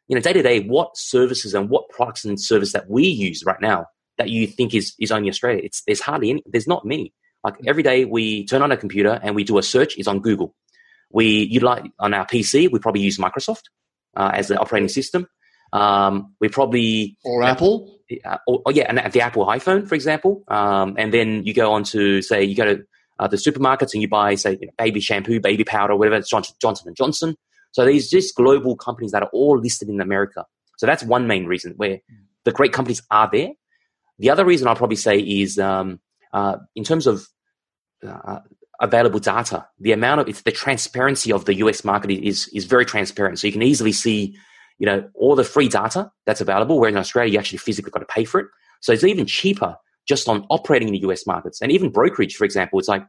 [0.07, 3.43] You know, day to day, what services and what products and service that we use
[3.45, 5.61] right now that you think is is only Australia?
[5.63, 6.43] It's there's hardly any.
[6.45, 7.13] There's not many.
[7.43, 9.97] Like every day, we turn on a computer and we do a search.
[9.97, 10.55] It's on Google.
[11.11, 12.71] We utilize on our PC.
[12.71, 13.63] We probably use Microsoft
[14.15, 15.27] uh, as the operating system.
[15.73, 17.94] Um, we probably Or Apple?
[18.23, 20.43] Uh, or, or yeah, and the Apple iPhone, for example.
[20.47, 22.83] Um, and then you go on to say you go to
[23.19, 26.17] uh, the supermarkets and you buy say you know, baby shampoo, baby powder, whatever.
[26.17, 27.35] It's Johnson, Johnson and Johnson.
[27.71, 30.45] So these just global companies that are all listed in America.
[30.77, 31.99] So that's one main reason where
[32.43, 33.49] the great companies are there.
[34.19, 35.99] The other reason I'll probably say is um,
[36.31, 37.27] uh, in terms of
[38.05, 38.39] uh,
[38.79, 42.85] available data, the amount of it's the transparency of the US market is is very
[42.85, 43.39] transparent.
[43.39, 44.37] So you can easily see,
[44.77, 46.79] you know, all the free data that's available.
[46.79, 48.47] Where in Australia, you actually physically got to pay for it.
[48.81, 49.75] So it's even cheaper
[50.07, 52.79] just on operating in the US markets and even brokerage, for example.
[52.79, 53.05] It's like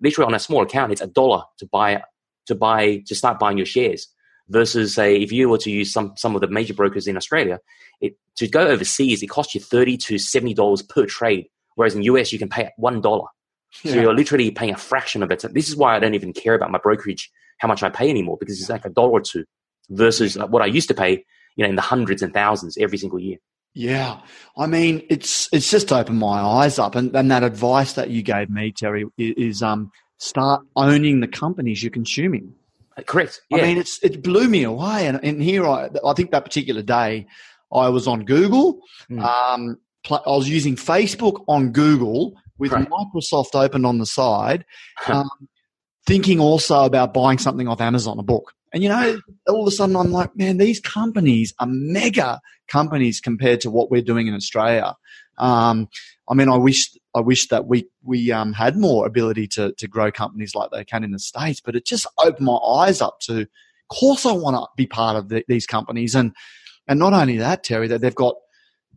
[0.00, 2.02] literally on a small account, it's a dollar to buy
[2.46, 4.08] to buy to start buying your shares.
[4.50, 7.58] Versus say if you were to use some some of the major brokers in Australia,
[8.00, 11.46] it to go overseas it costs you thirty to seventy dollars per trade.
[11.74, 13.26] Whereas in US you can pay one dollar.
[13.70, 14.02] So Yeah.
[14.02, 15.44] you're literally paying a fraction of it.
[15.52, 18.38] This is why I don't even care about my brokerage, how much I pay anymore,
[18.40, 19.44] because it's like a dollar or two
[19.90, 21.24] versus what I used to pay,
[21.56, 23.38] you know, in the hundreds and thousands every single year.
[23.74, 24.20] Yeah,
[24.56, 28.22] I mean, it's it's just opened my eyes up, and, and that advice that you
[28.22, 32.52] gave me, Terry, is, um start owning the companies you're consuming.
[32.96, 33.40] Uh, Correct.
[33.50, 33.58] Yeah.
[33.58, 36.82] I mean, it's it blew me away, and, and here I I think that particular
[36.82, 37.26] day
[37.72, 39.22] I was on Google, Mm.
[39.22, 42.88] um, pl- I was using Facebook on Google with Right.
[42.88, 44.64] Microsoft open on the side,
[45.06, 45.28] um,
[46.06, 48.52] thinking also about buying something off Amazon, a book.
[48.72, 53.20] And you know, all of a sudden I'm like, man, these companies are mega companies
[53.20, 54.94] compared to what we're doing in Australia.
[55.38, 55.88] Um,
[56.28, 59.88] I mean, I wish I wish that we we um, had more ability to to
[59.88, 63.20] grow companies like they can in the states, but it just opened my eyes up
[63.20, 63.42] to.
[63.90, 66.34] Of course, I want to be part of the, these companies, and
[66.86, 68.34] and not only that, Terry, that they've got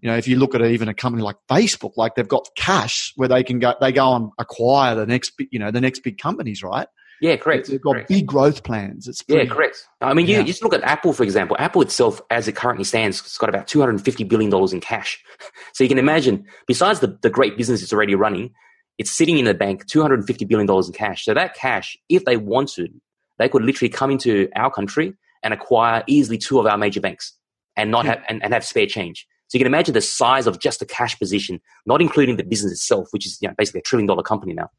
[0.02, 3.14] you know, if you look at even a company like Facebook, like they've got cash
[3.16, 6.18] where they can go, they go and acquire the next, you know, the next big
[6.18, 6.88] companies, right?
[7.22, 7.68] Yeah, correct.
[7.70, 8.10] They've got correct.
[8.10, 9.08] big growth plans.
[9.08, 9.88] It's Yeah, correct.
[10.02, 10.44] I mean, you, Yeah.
[10.44, 11.56] just look at Apple, for example.
[11.60, 15.24] Apple itself, as it currently stands, it's got about $250 billion in cash.
[15.74, 18.52] So you can imagine, besides the, the great business it's already running,
[18.98, 21.24] it's sitting in the bank, $250 billion in cash.
[21.26, 22.92] So that cash, if they wanted,
[23.40, 27.34] they could literally come into our country and acquire easily two of our major banks
[27.78, 28.12] and not Yeah.
[28.16, 29.28] have, and, and have spare change.
[29.48, 32.72] So you can imagine the size of just the cash position, not including the business
[32.72, 34.70] itself, which is you know, basically a trillion dollar company now.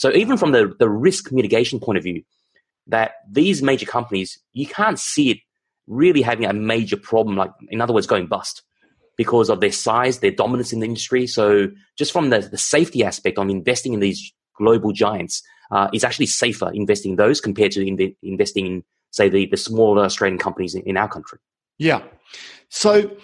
[0.00, 2.22] So even from the, the risk mitigation point of view,
[2.86, 5.38] that these major companies, you can't see it
[5.86, 8.62] really having a major problem, like in other words, going bust
[9.18, 11.26] because of their size, their dominance in the industry.
[11.26, 16.02] So just from the, the safety aspect on investing in these global giants, uh, is
[16.02, 20.38] actually safer investing in those compared to in investing in, say, the, the smaller Australian
[20.38, 21.38] companies in, in our country.
[21.76, 22.00] Yeah.
[22.70, 23.14] So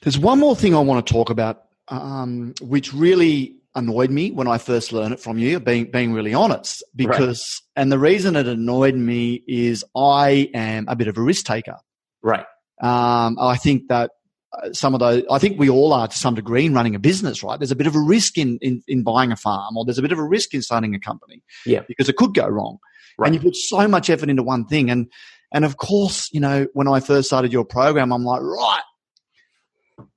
[0.00, 4.46] there's one more thing I want to talk about, um, which really annoyed me when
[4.46, 6.82] I first learned it from you, being being really honest.
[6.94, 11.46] Because and the reason it annoyed me is I am a bit of a risk
[11.46, 11.76] taker.
[12.22, 12.44] Right.
[12.82, 14.10] Um, I think that
[14.52, 16.98] uh, some of those, I think we all are to some degree in running a
[16.98, 17.58] business, right?
[17.58, 20.02] There's a bit of a risk in, in, in buying a farm or there's a
[20.02, 21.42] bit of a risk in starting a company.
[21.64, 21.80] Yeah.
[21.86, 22.78] Because it could go wrong.
[23.16, 23.28] Right.
[23.28, 24.90] And you put so much effort into one thing.
[24.90, 25.10] And,
[25.52, 28.82] and of course, you know, when I first started your program, I'm like, right.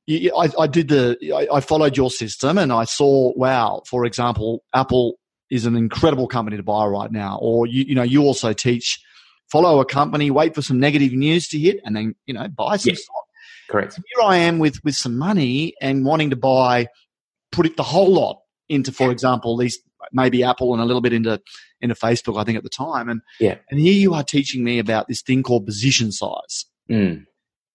[0.08, 4.64] I, I did the, I, I followed your system and I saw, wow, for example,
[4.74, 5.18] Apple
[5.50, 7.40] is an incredible company to buy right now.
[7.42, 9.00] Or you, you know, you also teach,
[9.52, 12.78] follow a company, wait for some negative news to hit and then, you know, buy
[12.78, 12.96] some Yeah.
[12.98, 13.24] stock
[13.70, 13.96] Correct.
[13.96, 16.88] here I am with with some money and wanting to buy,
[17.52, 19.80] put it the whole lot into, for example, these
[20.12, 21.42] maybe Apple and a little bit into
[21.82, 22.40] into Facebook.
[22.40, 23.58] I think at the time, and Yeah.
[23.72, 27.26] and here you are teaching me about this thing called position size, Mm.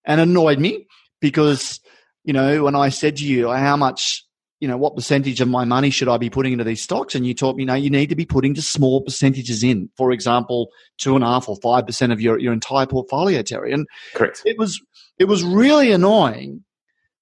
[0.05, 0.87] and annoyed me
[1.21, 1.81] because
[2.25, 4.25] you know when I said to you how much.
[4.63, 7.15] You know what percentage of my money should I be putting into these stocks?
[7.15, 9.89] And you taught me, you know, you need to be putting just small percentages in.
[9.97, 13.73] For example, two and a half or five percent of your, your entire portfolio, Terry.
[13.73, 14.43] And Correct.
[14.45, 14.79] it was
[15.19, 16.63] it was really annoying,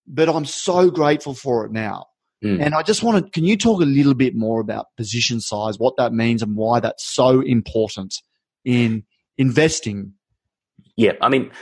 [0.04, 2.06] but I'm so grateful for it now.
[2.44, 2.60] Mm.
[2.60, 5.78] And I just want to can you talk a little bit more about position size,
[5.78, 8.14] what that means and why that's so important
[8.64, 9.04] in
[9.36, 10.14] investing?
[10.98, 11.52] Yeah, I mean,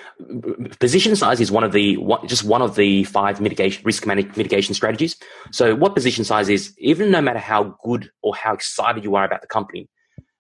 [0.81, 4.75] position size is one of the one, just one of the five mitigation risk mitigation
[4.75, 5.15] strategies.
[5.53, 9.27] So, what position size is, even no matter how good or how excited you are
[9.27, 9.91] about the company,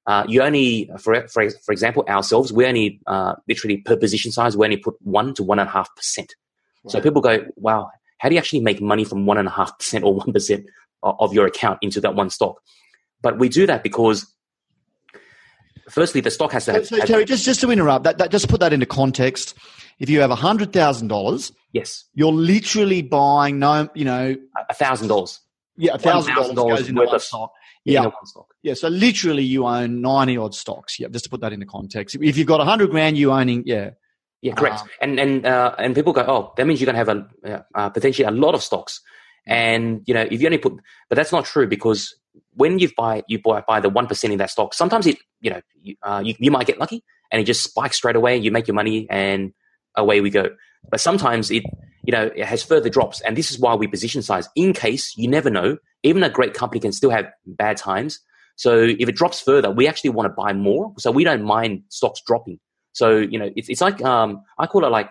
[0.06, 4.56] uh, you only, for, for for example, ourselves, we only uh, literally per position size,
[4.56, 6.34] we only put one to one and a half percent.
[6.88, 9.76] So people go, "Wow, how do you actually make money from one and a half
[9.78, 10.64] percent or one percent
[11.02, 12.62] of your account into that one stock?"
[13.20, 14.24] But we do that because,
[15.90, 18.30] firstly, the stock has to So, have, so Terry, just just to interrupt, that, that
[18.30, 19.54] just put that into context.
[19.98, 24.36] If you have hundred thousand dollars, yes, you're literally buying no, you know,
[24.68, 25.40] a thousand dollars.
[25.76, 27.52] yeah, a thousand dollars goes into worth one of- stock.
[27.84, 28.48] Yeah, one stock.
[28.62, 28.74] yeah.
[28.74, 30.98] So literally, you own ninety odd stocks.
[30.98, 32.16] Yeah, just to put that into context.
[32.20, 33.90] If you've got a hundred grand, you owning, yeah,
[34.42, 34.80] Yeah, correct.
[34.82, 37.54] Um, and and uh, and people go, oh, that means you're going to have a
[37.54, 39.00] uh, uh, potentially a lot of stocks.
[39.46, 40.74] And you know, if you only put,
[41.08, 42.12] but that's not true because
[42.56, 45.50] when you buy you buy, buy the one percent in that stock, sometimes it you
[45.50, 48.36] know you, uh, you you might get lucky and it just spikes straight away.
[48.36, 49.52] You make your money and
[49.94, 50.50] away we go.
[50.90, 51.64] But sometimes it
[52.04, 55.14] you know it has further drops, and this is why we position size in case
[55.16, 55.76] you never know.
[56.02, 58.20] Even a great company can still have bad times.
[58.56, 60.94] So if it drops further, we actually want to buy more.
[60.98, 62.58] So we don't mind stocks dropping.
[62.92, 65.10] So you know, it's it's like um, I call it like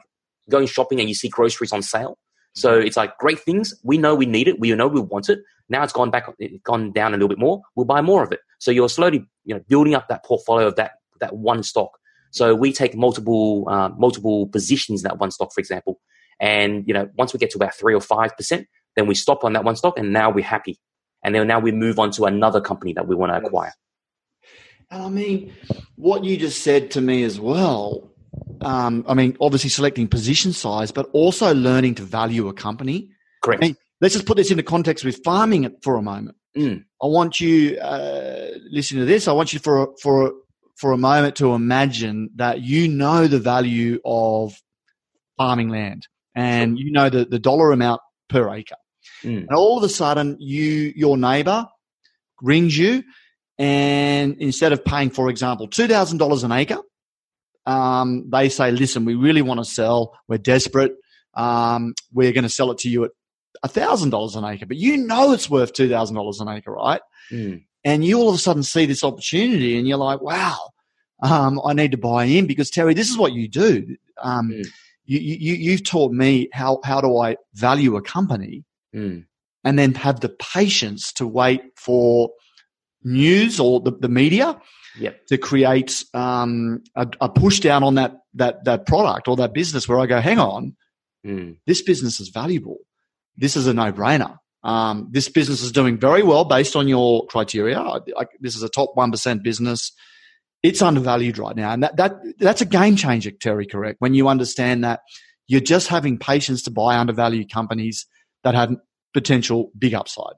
[0.50, 2.18] going shopping and you see groceries on sale.
[2.56, 3.74] So it's like great things.
[3.84, 4.60] We know we need it.
[4.60, 5.40] We know we want it.
[5.68, 7.62] Now it's gone back, it's gone down a little bit more.
[7.76, 8.40] We'll buy more of it.
[8.60, 11.92] So you're slowly, you know, building up that portfolio of that that one stock.
[12.32, 16.00] So we take multiple uh, multiple positions in that one stock, for example.
[16.40, 19.44] And you know, once we get to about three or five percent, then we stop
[19.44, 20.80] on that one stock, and now we're happy.
[21.24, 23.74] And then now we move on to another company that we want to acquire.
[24.92, 25.54] And I mean,
[25.96, 28.12] what you just said to me as well.
[28.62, 33.12] Um, I mean, obviously selecting position size, but also learning to value a company.
[33.44, 33.64] Correct.
[33.64, 36.38] Hey, Let's just put this into context with farming for a moment.
[36.58, 36.84] Mm.
[37.02, 39.28] I want you uh, listen to this.
[39.28, 40.34] I want you for for
[40.76, 44.54] for a moment to imagine that you know the value of
[45.38, 48.76] farming land, and you know the the dollar amount per acre.
[49.24, 49.48] Mm.
[49.48, 51.68] And all of a sudden, you your neighbour
[52.42, 53.04] rings you,
[53.58, 56.80] and instead of paying, for example, two thousand dollars an acre,
[57.66, 60.18] um, they say, "Listen, we really want to sell.
[60.28, 60.94] We're desperate.
[61.34, 63.12] Um, we're going to sell it to you at
[63.72, 67.02] thousand dollars an acre, but you know it's worth two thousand dollars an acre, right?"
[67.32, 67.64] Mm.
[67.84, 70.58] And you all of a sudden see this opportunity, and you're like, "Wow,
[71.22, 73.96] um, I need to buy in." Because Terry, this is what you do.
[74.22, 74.68] Um, Mm.
[75.06, 78.64] you, you you've taught me how how do I value a company
[78.96, 79.26] Mm.
[79.64, 82.30] and then have the patience to wait for
[83.04, 84.60] news or the, the media
[85.00, 85.28] Yep.
[85.28, 89.88] to create um, a, a push down on that that that product or that business
[89.88, 90.76] where I go, hang on,
[91.26, 91.58] Mm.
[91.66, 92.78] this business is valuable.
[93.36, 94.38] This is a no brainer.
[94.64, 97.80] Um, this business is doing very well based on your criteria.
[97.80, 99.92] I, this is a top one percent business.
[100.62, 103.66] It's undervalued right now, and that that that's a game changer, Terry.
[103.66, 105.02] Correct when you understand that
[105.48, 108.06] you're just having patience to buy undervalued companies
[108.44, 108.76] that have
[109.14, 110.34] potential big upside.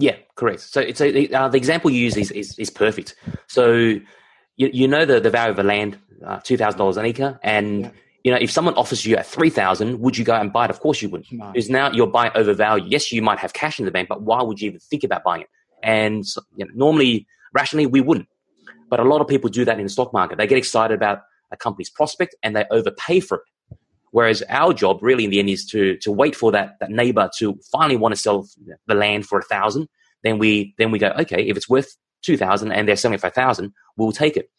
[0.00, 0.60] Yeah, correct.
[0.60, 3.14] So it's a, uh, the example you use is, is, is perfect.
[3.48, 4.00] So you,
[4.56, 7.82] you know the, the value of a land, uh, two thousand dollars an acre, and
[7.82, 7.90] Yeah.
[8.24, 10.70] you know if someone offers you at three thousand, would you go and buy it?
[10.70, 11.30] Of course you wouldn't.
[11.32, 11.50] No.
[11.52, 12.90] Because now you're buying overvalued.
[12.90, 15.22] Yes, you might have cash in the bank, but why would you even think about
[15.24, 15.48] buying it?
[15.82, 18.28] And so, you know, normally, rationally, we wouldn't.
[18.90, 20.36] But a lot of people do that in the stock market.
[20.38, 21.20] They get excited about
[21.52, 23.44] a company's prospect and they overpay for it.
[24.12, 27.30] Whereas our job, really, in the end, is to to wait for that that neighbor
[27.38, 28.46] to finally want to sell
[28.86, 29.88] the land for a thousand.
[30.22, 33.20] Then we then we go, okay, if it's worth two thousand and they're selling it
[33.20, 34.50] for a thousand, we'll take it.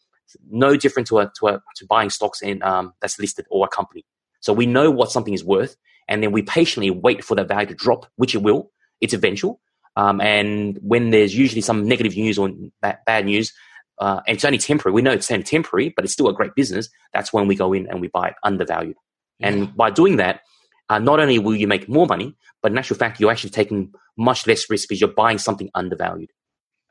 [0.50, 3.68] No different to a, to a, to buying stocks in um, that's listed or a
[3.68, 4.04] company.
[4.40, 5.76] So we know what something is worth,
[6.08, 8.70] and then we patiently wait for that value to drop, which it will.
[9.00, 9.60] It's eventual.
[9.94, 13.52] Um, and when there's usually some negative news or bad, news,
[13.98, 14.94] uh, and it's only temporary.
[14.94, 16.88] We know it's only temporary, but it's still a great business.
[17.12, 18.96] That's when we go in and we buy it undervalued.
[19.42, 20.40] And by doing that,
[20.88, 23.92] uh, not only will you make more money, but in actual fact, you're actually taking
[24.16, 26.30] much less risk because you're buying something undervalued.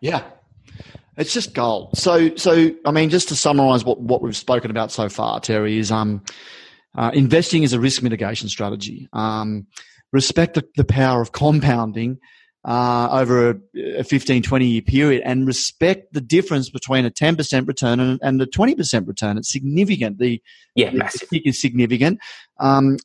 [0.02, 0.24] Yeah.
[1.18, 1.98] It's just gold.
[1.98, 5.78] So, so I mean, just to summarize what, what we've spoken about so far, Terry,
[5.78, 6.24] is um,
[6.96, 9.08] uh, investing is a risk mitigation strategy.
[9.14, 9.68] Um,
[10.12, 12.20] respect the, the power of compounding
[12.64, 17.68] uh, over a, a 15, 20 year period and respect the difference between a 10%
[17.68, 19.38] return and, and a 20% return.
[19.38, 20.20] It's significant.
[20.20, 20.42] The,
[20.76, 21.30] Yeah, the massive.
[21.30, 22.20] kick is significant.
[22.60, 22.98] Um,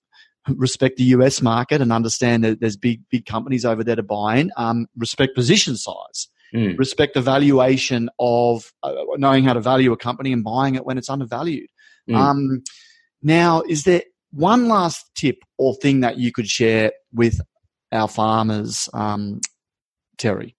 [0.49, 4.37] respect the US market and understand that there's big, big companies over there to buy
[4.37, 4.53] in.
[4.57, 6.79] Um, respect position size Mm.
[6.79, 10.97] respect the valuation of uh, knowing how to value a company and buying it when
[10.97, 11.69] it's undervalued.
[12.09, 12.15] Mm.
[12.15, 12.63] Um,
[13.21, 17.41] now, is there one last tip or thing that you could share with
[17.97, 19.41] our farmers, um,
[20.19, 20.55] Terry?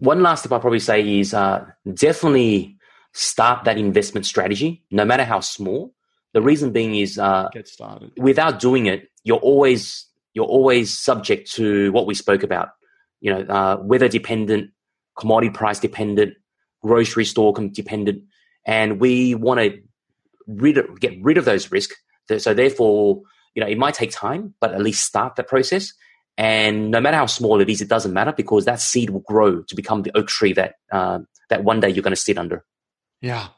[0.00, 2.76] One last tip I'll probably say is uh, definitely
[3.12, 5.92] start that investment strategy, no matter how small.
[6.34, 8.12] The reason being is uh, Get started.
[8.16, 12.68] without doing it, you're always you're always subject to what we spoke about.
[13.20, 14.70] You know, uh, weather dependent,
[15.18, 16.34] commodity price dependent,
[16.82, 18.22] grocery store dependent,
[18.66, 19.80] and we want to
[20.46, 21.96] rid of, get rid of those risks.
[22.36, 23.22] So therefore,
[23.54, 25.92] you know, it might take time, but at least start that process.
[26.38, 29.62] And no matter how small it is, it doesn't matter because that seed will grow
[29.62, 31.18] to become the oak tree that uh,
[31.50, 32.64] that one day you're going to sit under.
[33.20, 33.48] Yeah,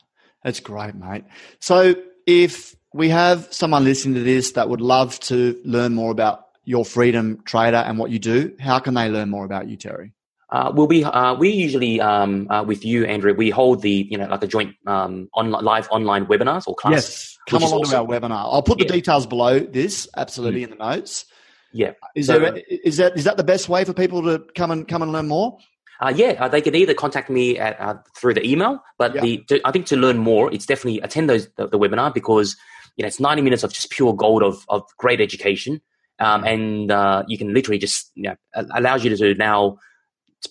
[0.43, 1.25] that's great, mate.
[1.61, 1.95] So,
[2.27, 6.87] if we have someone listening to this that would love to learn more about your
[6.87, 10.15] freedom trader and what you do, how can they learn more about you, Terry?
[10.49, 13.35] Uh, we'll be uh, we usually um, uh, with you, Andrew.
[13.35, 17.37] We hold the you know like a joint um, on, live online webinars or classes.
[17.47, 18.51] Yes, come along to our webinar.
[18.51, 18.93] I'll put the Yeah.
[18.93, 21.27] details below this, absolutely in the notes.
[21.73, 21.93] Yeah.
[22.15, 24.87] Is So- there is that is that the best way for people to come and
[24.89, 25.59] come and learn more?
[26.01, 29.21] Uh, yeah, uh, they can either contact me at, uh, through the email, but Yeah.
[29.21, 32.57] the to, I think to learn more, it's definitely attend those the, the webinar because
[32.97, 35.81] you know it's ninety minutes of just pure gold of of great education,
[36.19, 38.37] um, and uh, you can literally just you know
[38.75, 39.77] allows you to now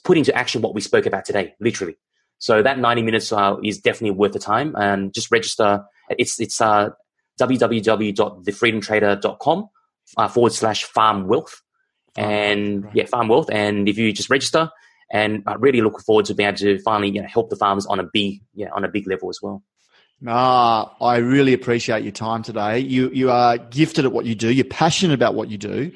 [0.04, 1.98] put into action what we spoke about today, literally.
[2.38, 5.84] So that ninety minutes uh, is definitely worth the time, and just register.
[6.12, 6.92] It's it's uh,
[7.40, 9.70] www.thefreedomtrader.com
[10.18, 11.62] uh, forward slash farm wealth
[12.18, 12.96] and Right.
[12.96, 13.50] yeah, farm wealth.
[13.52, 14.70] And if you just register,
[15.12, 17.86] and I really look forward to being able to finally you know, help the farmers
[17.86, 19.64] on a big yeah on a big level as well.
[20.28, 22.80] Ah, I really appreciate your time today.
[22.80, 24.52] You you are gifted at what you do.
[24.52, 25.92] You're passionate about what you do.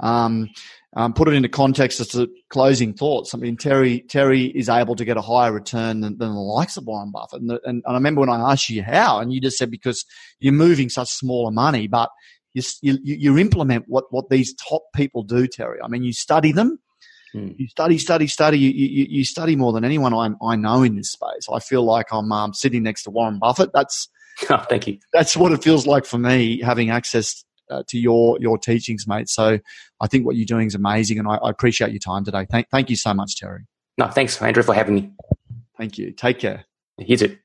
[0.00, 0.50] Um,
[0.96, 3.34] um, put it into context as to closing thoughts.
[3.34, 6.78] I mean, Terry Terry is able to get a higher return than, than the likes
[6.78, 7.42] of Warren Buffett.
[7.42, 9.70] And, the, and, and I remember when I asked you how, and you just said
[9.70, 10.06] because
[10.40, 12.08] you're moving such smaller money, but
[12.82, 15.78] you you, you implement what what these top people do, Terry.
[15.82, 16.78] I mean, you study them.
[17.32, 17.50] Hmm.
[17.56, 18.58] You study, study, study.
[18.58, 21.48] You, you, you study more than anyone I, I know in this space.
[21.52, 23.70] I feel like I'm um, sitting next to Warren Buffett.
[23.74, 24.08] That's
[24.50, 24.98] Oh, Thank you.
[25.12, 29.28] that's what it feels like for me having access uh, to your your teachings, mate.
[29.28, 29.58] So
[30.00, 32.46] I think what you're doing is amazing, and I, I appreciate your time today.
[32.50, 33.66] Thank thank you so much, Terry.
[33.98, 35.10] No, thanks, Andrew, for having me.
[35.78, 36.12] Thank you.
[36.12, 36.64] Take care.
[36.98, 37.36] You too.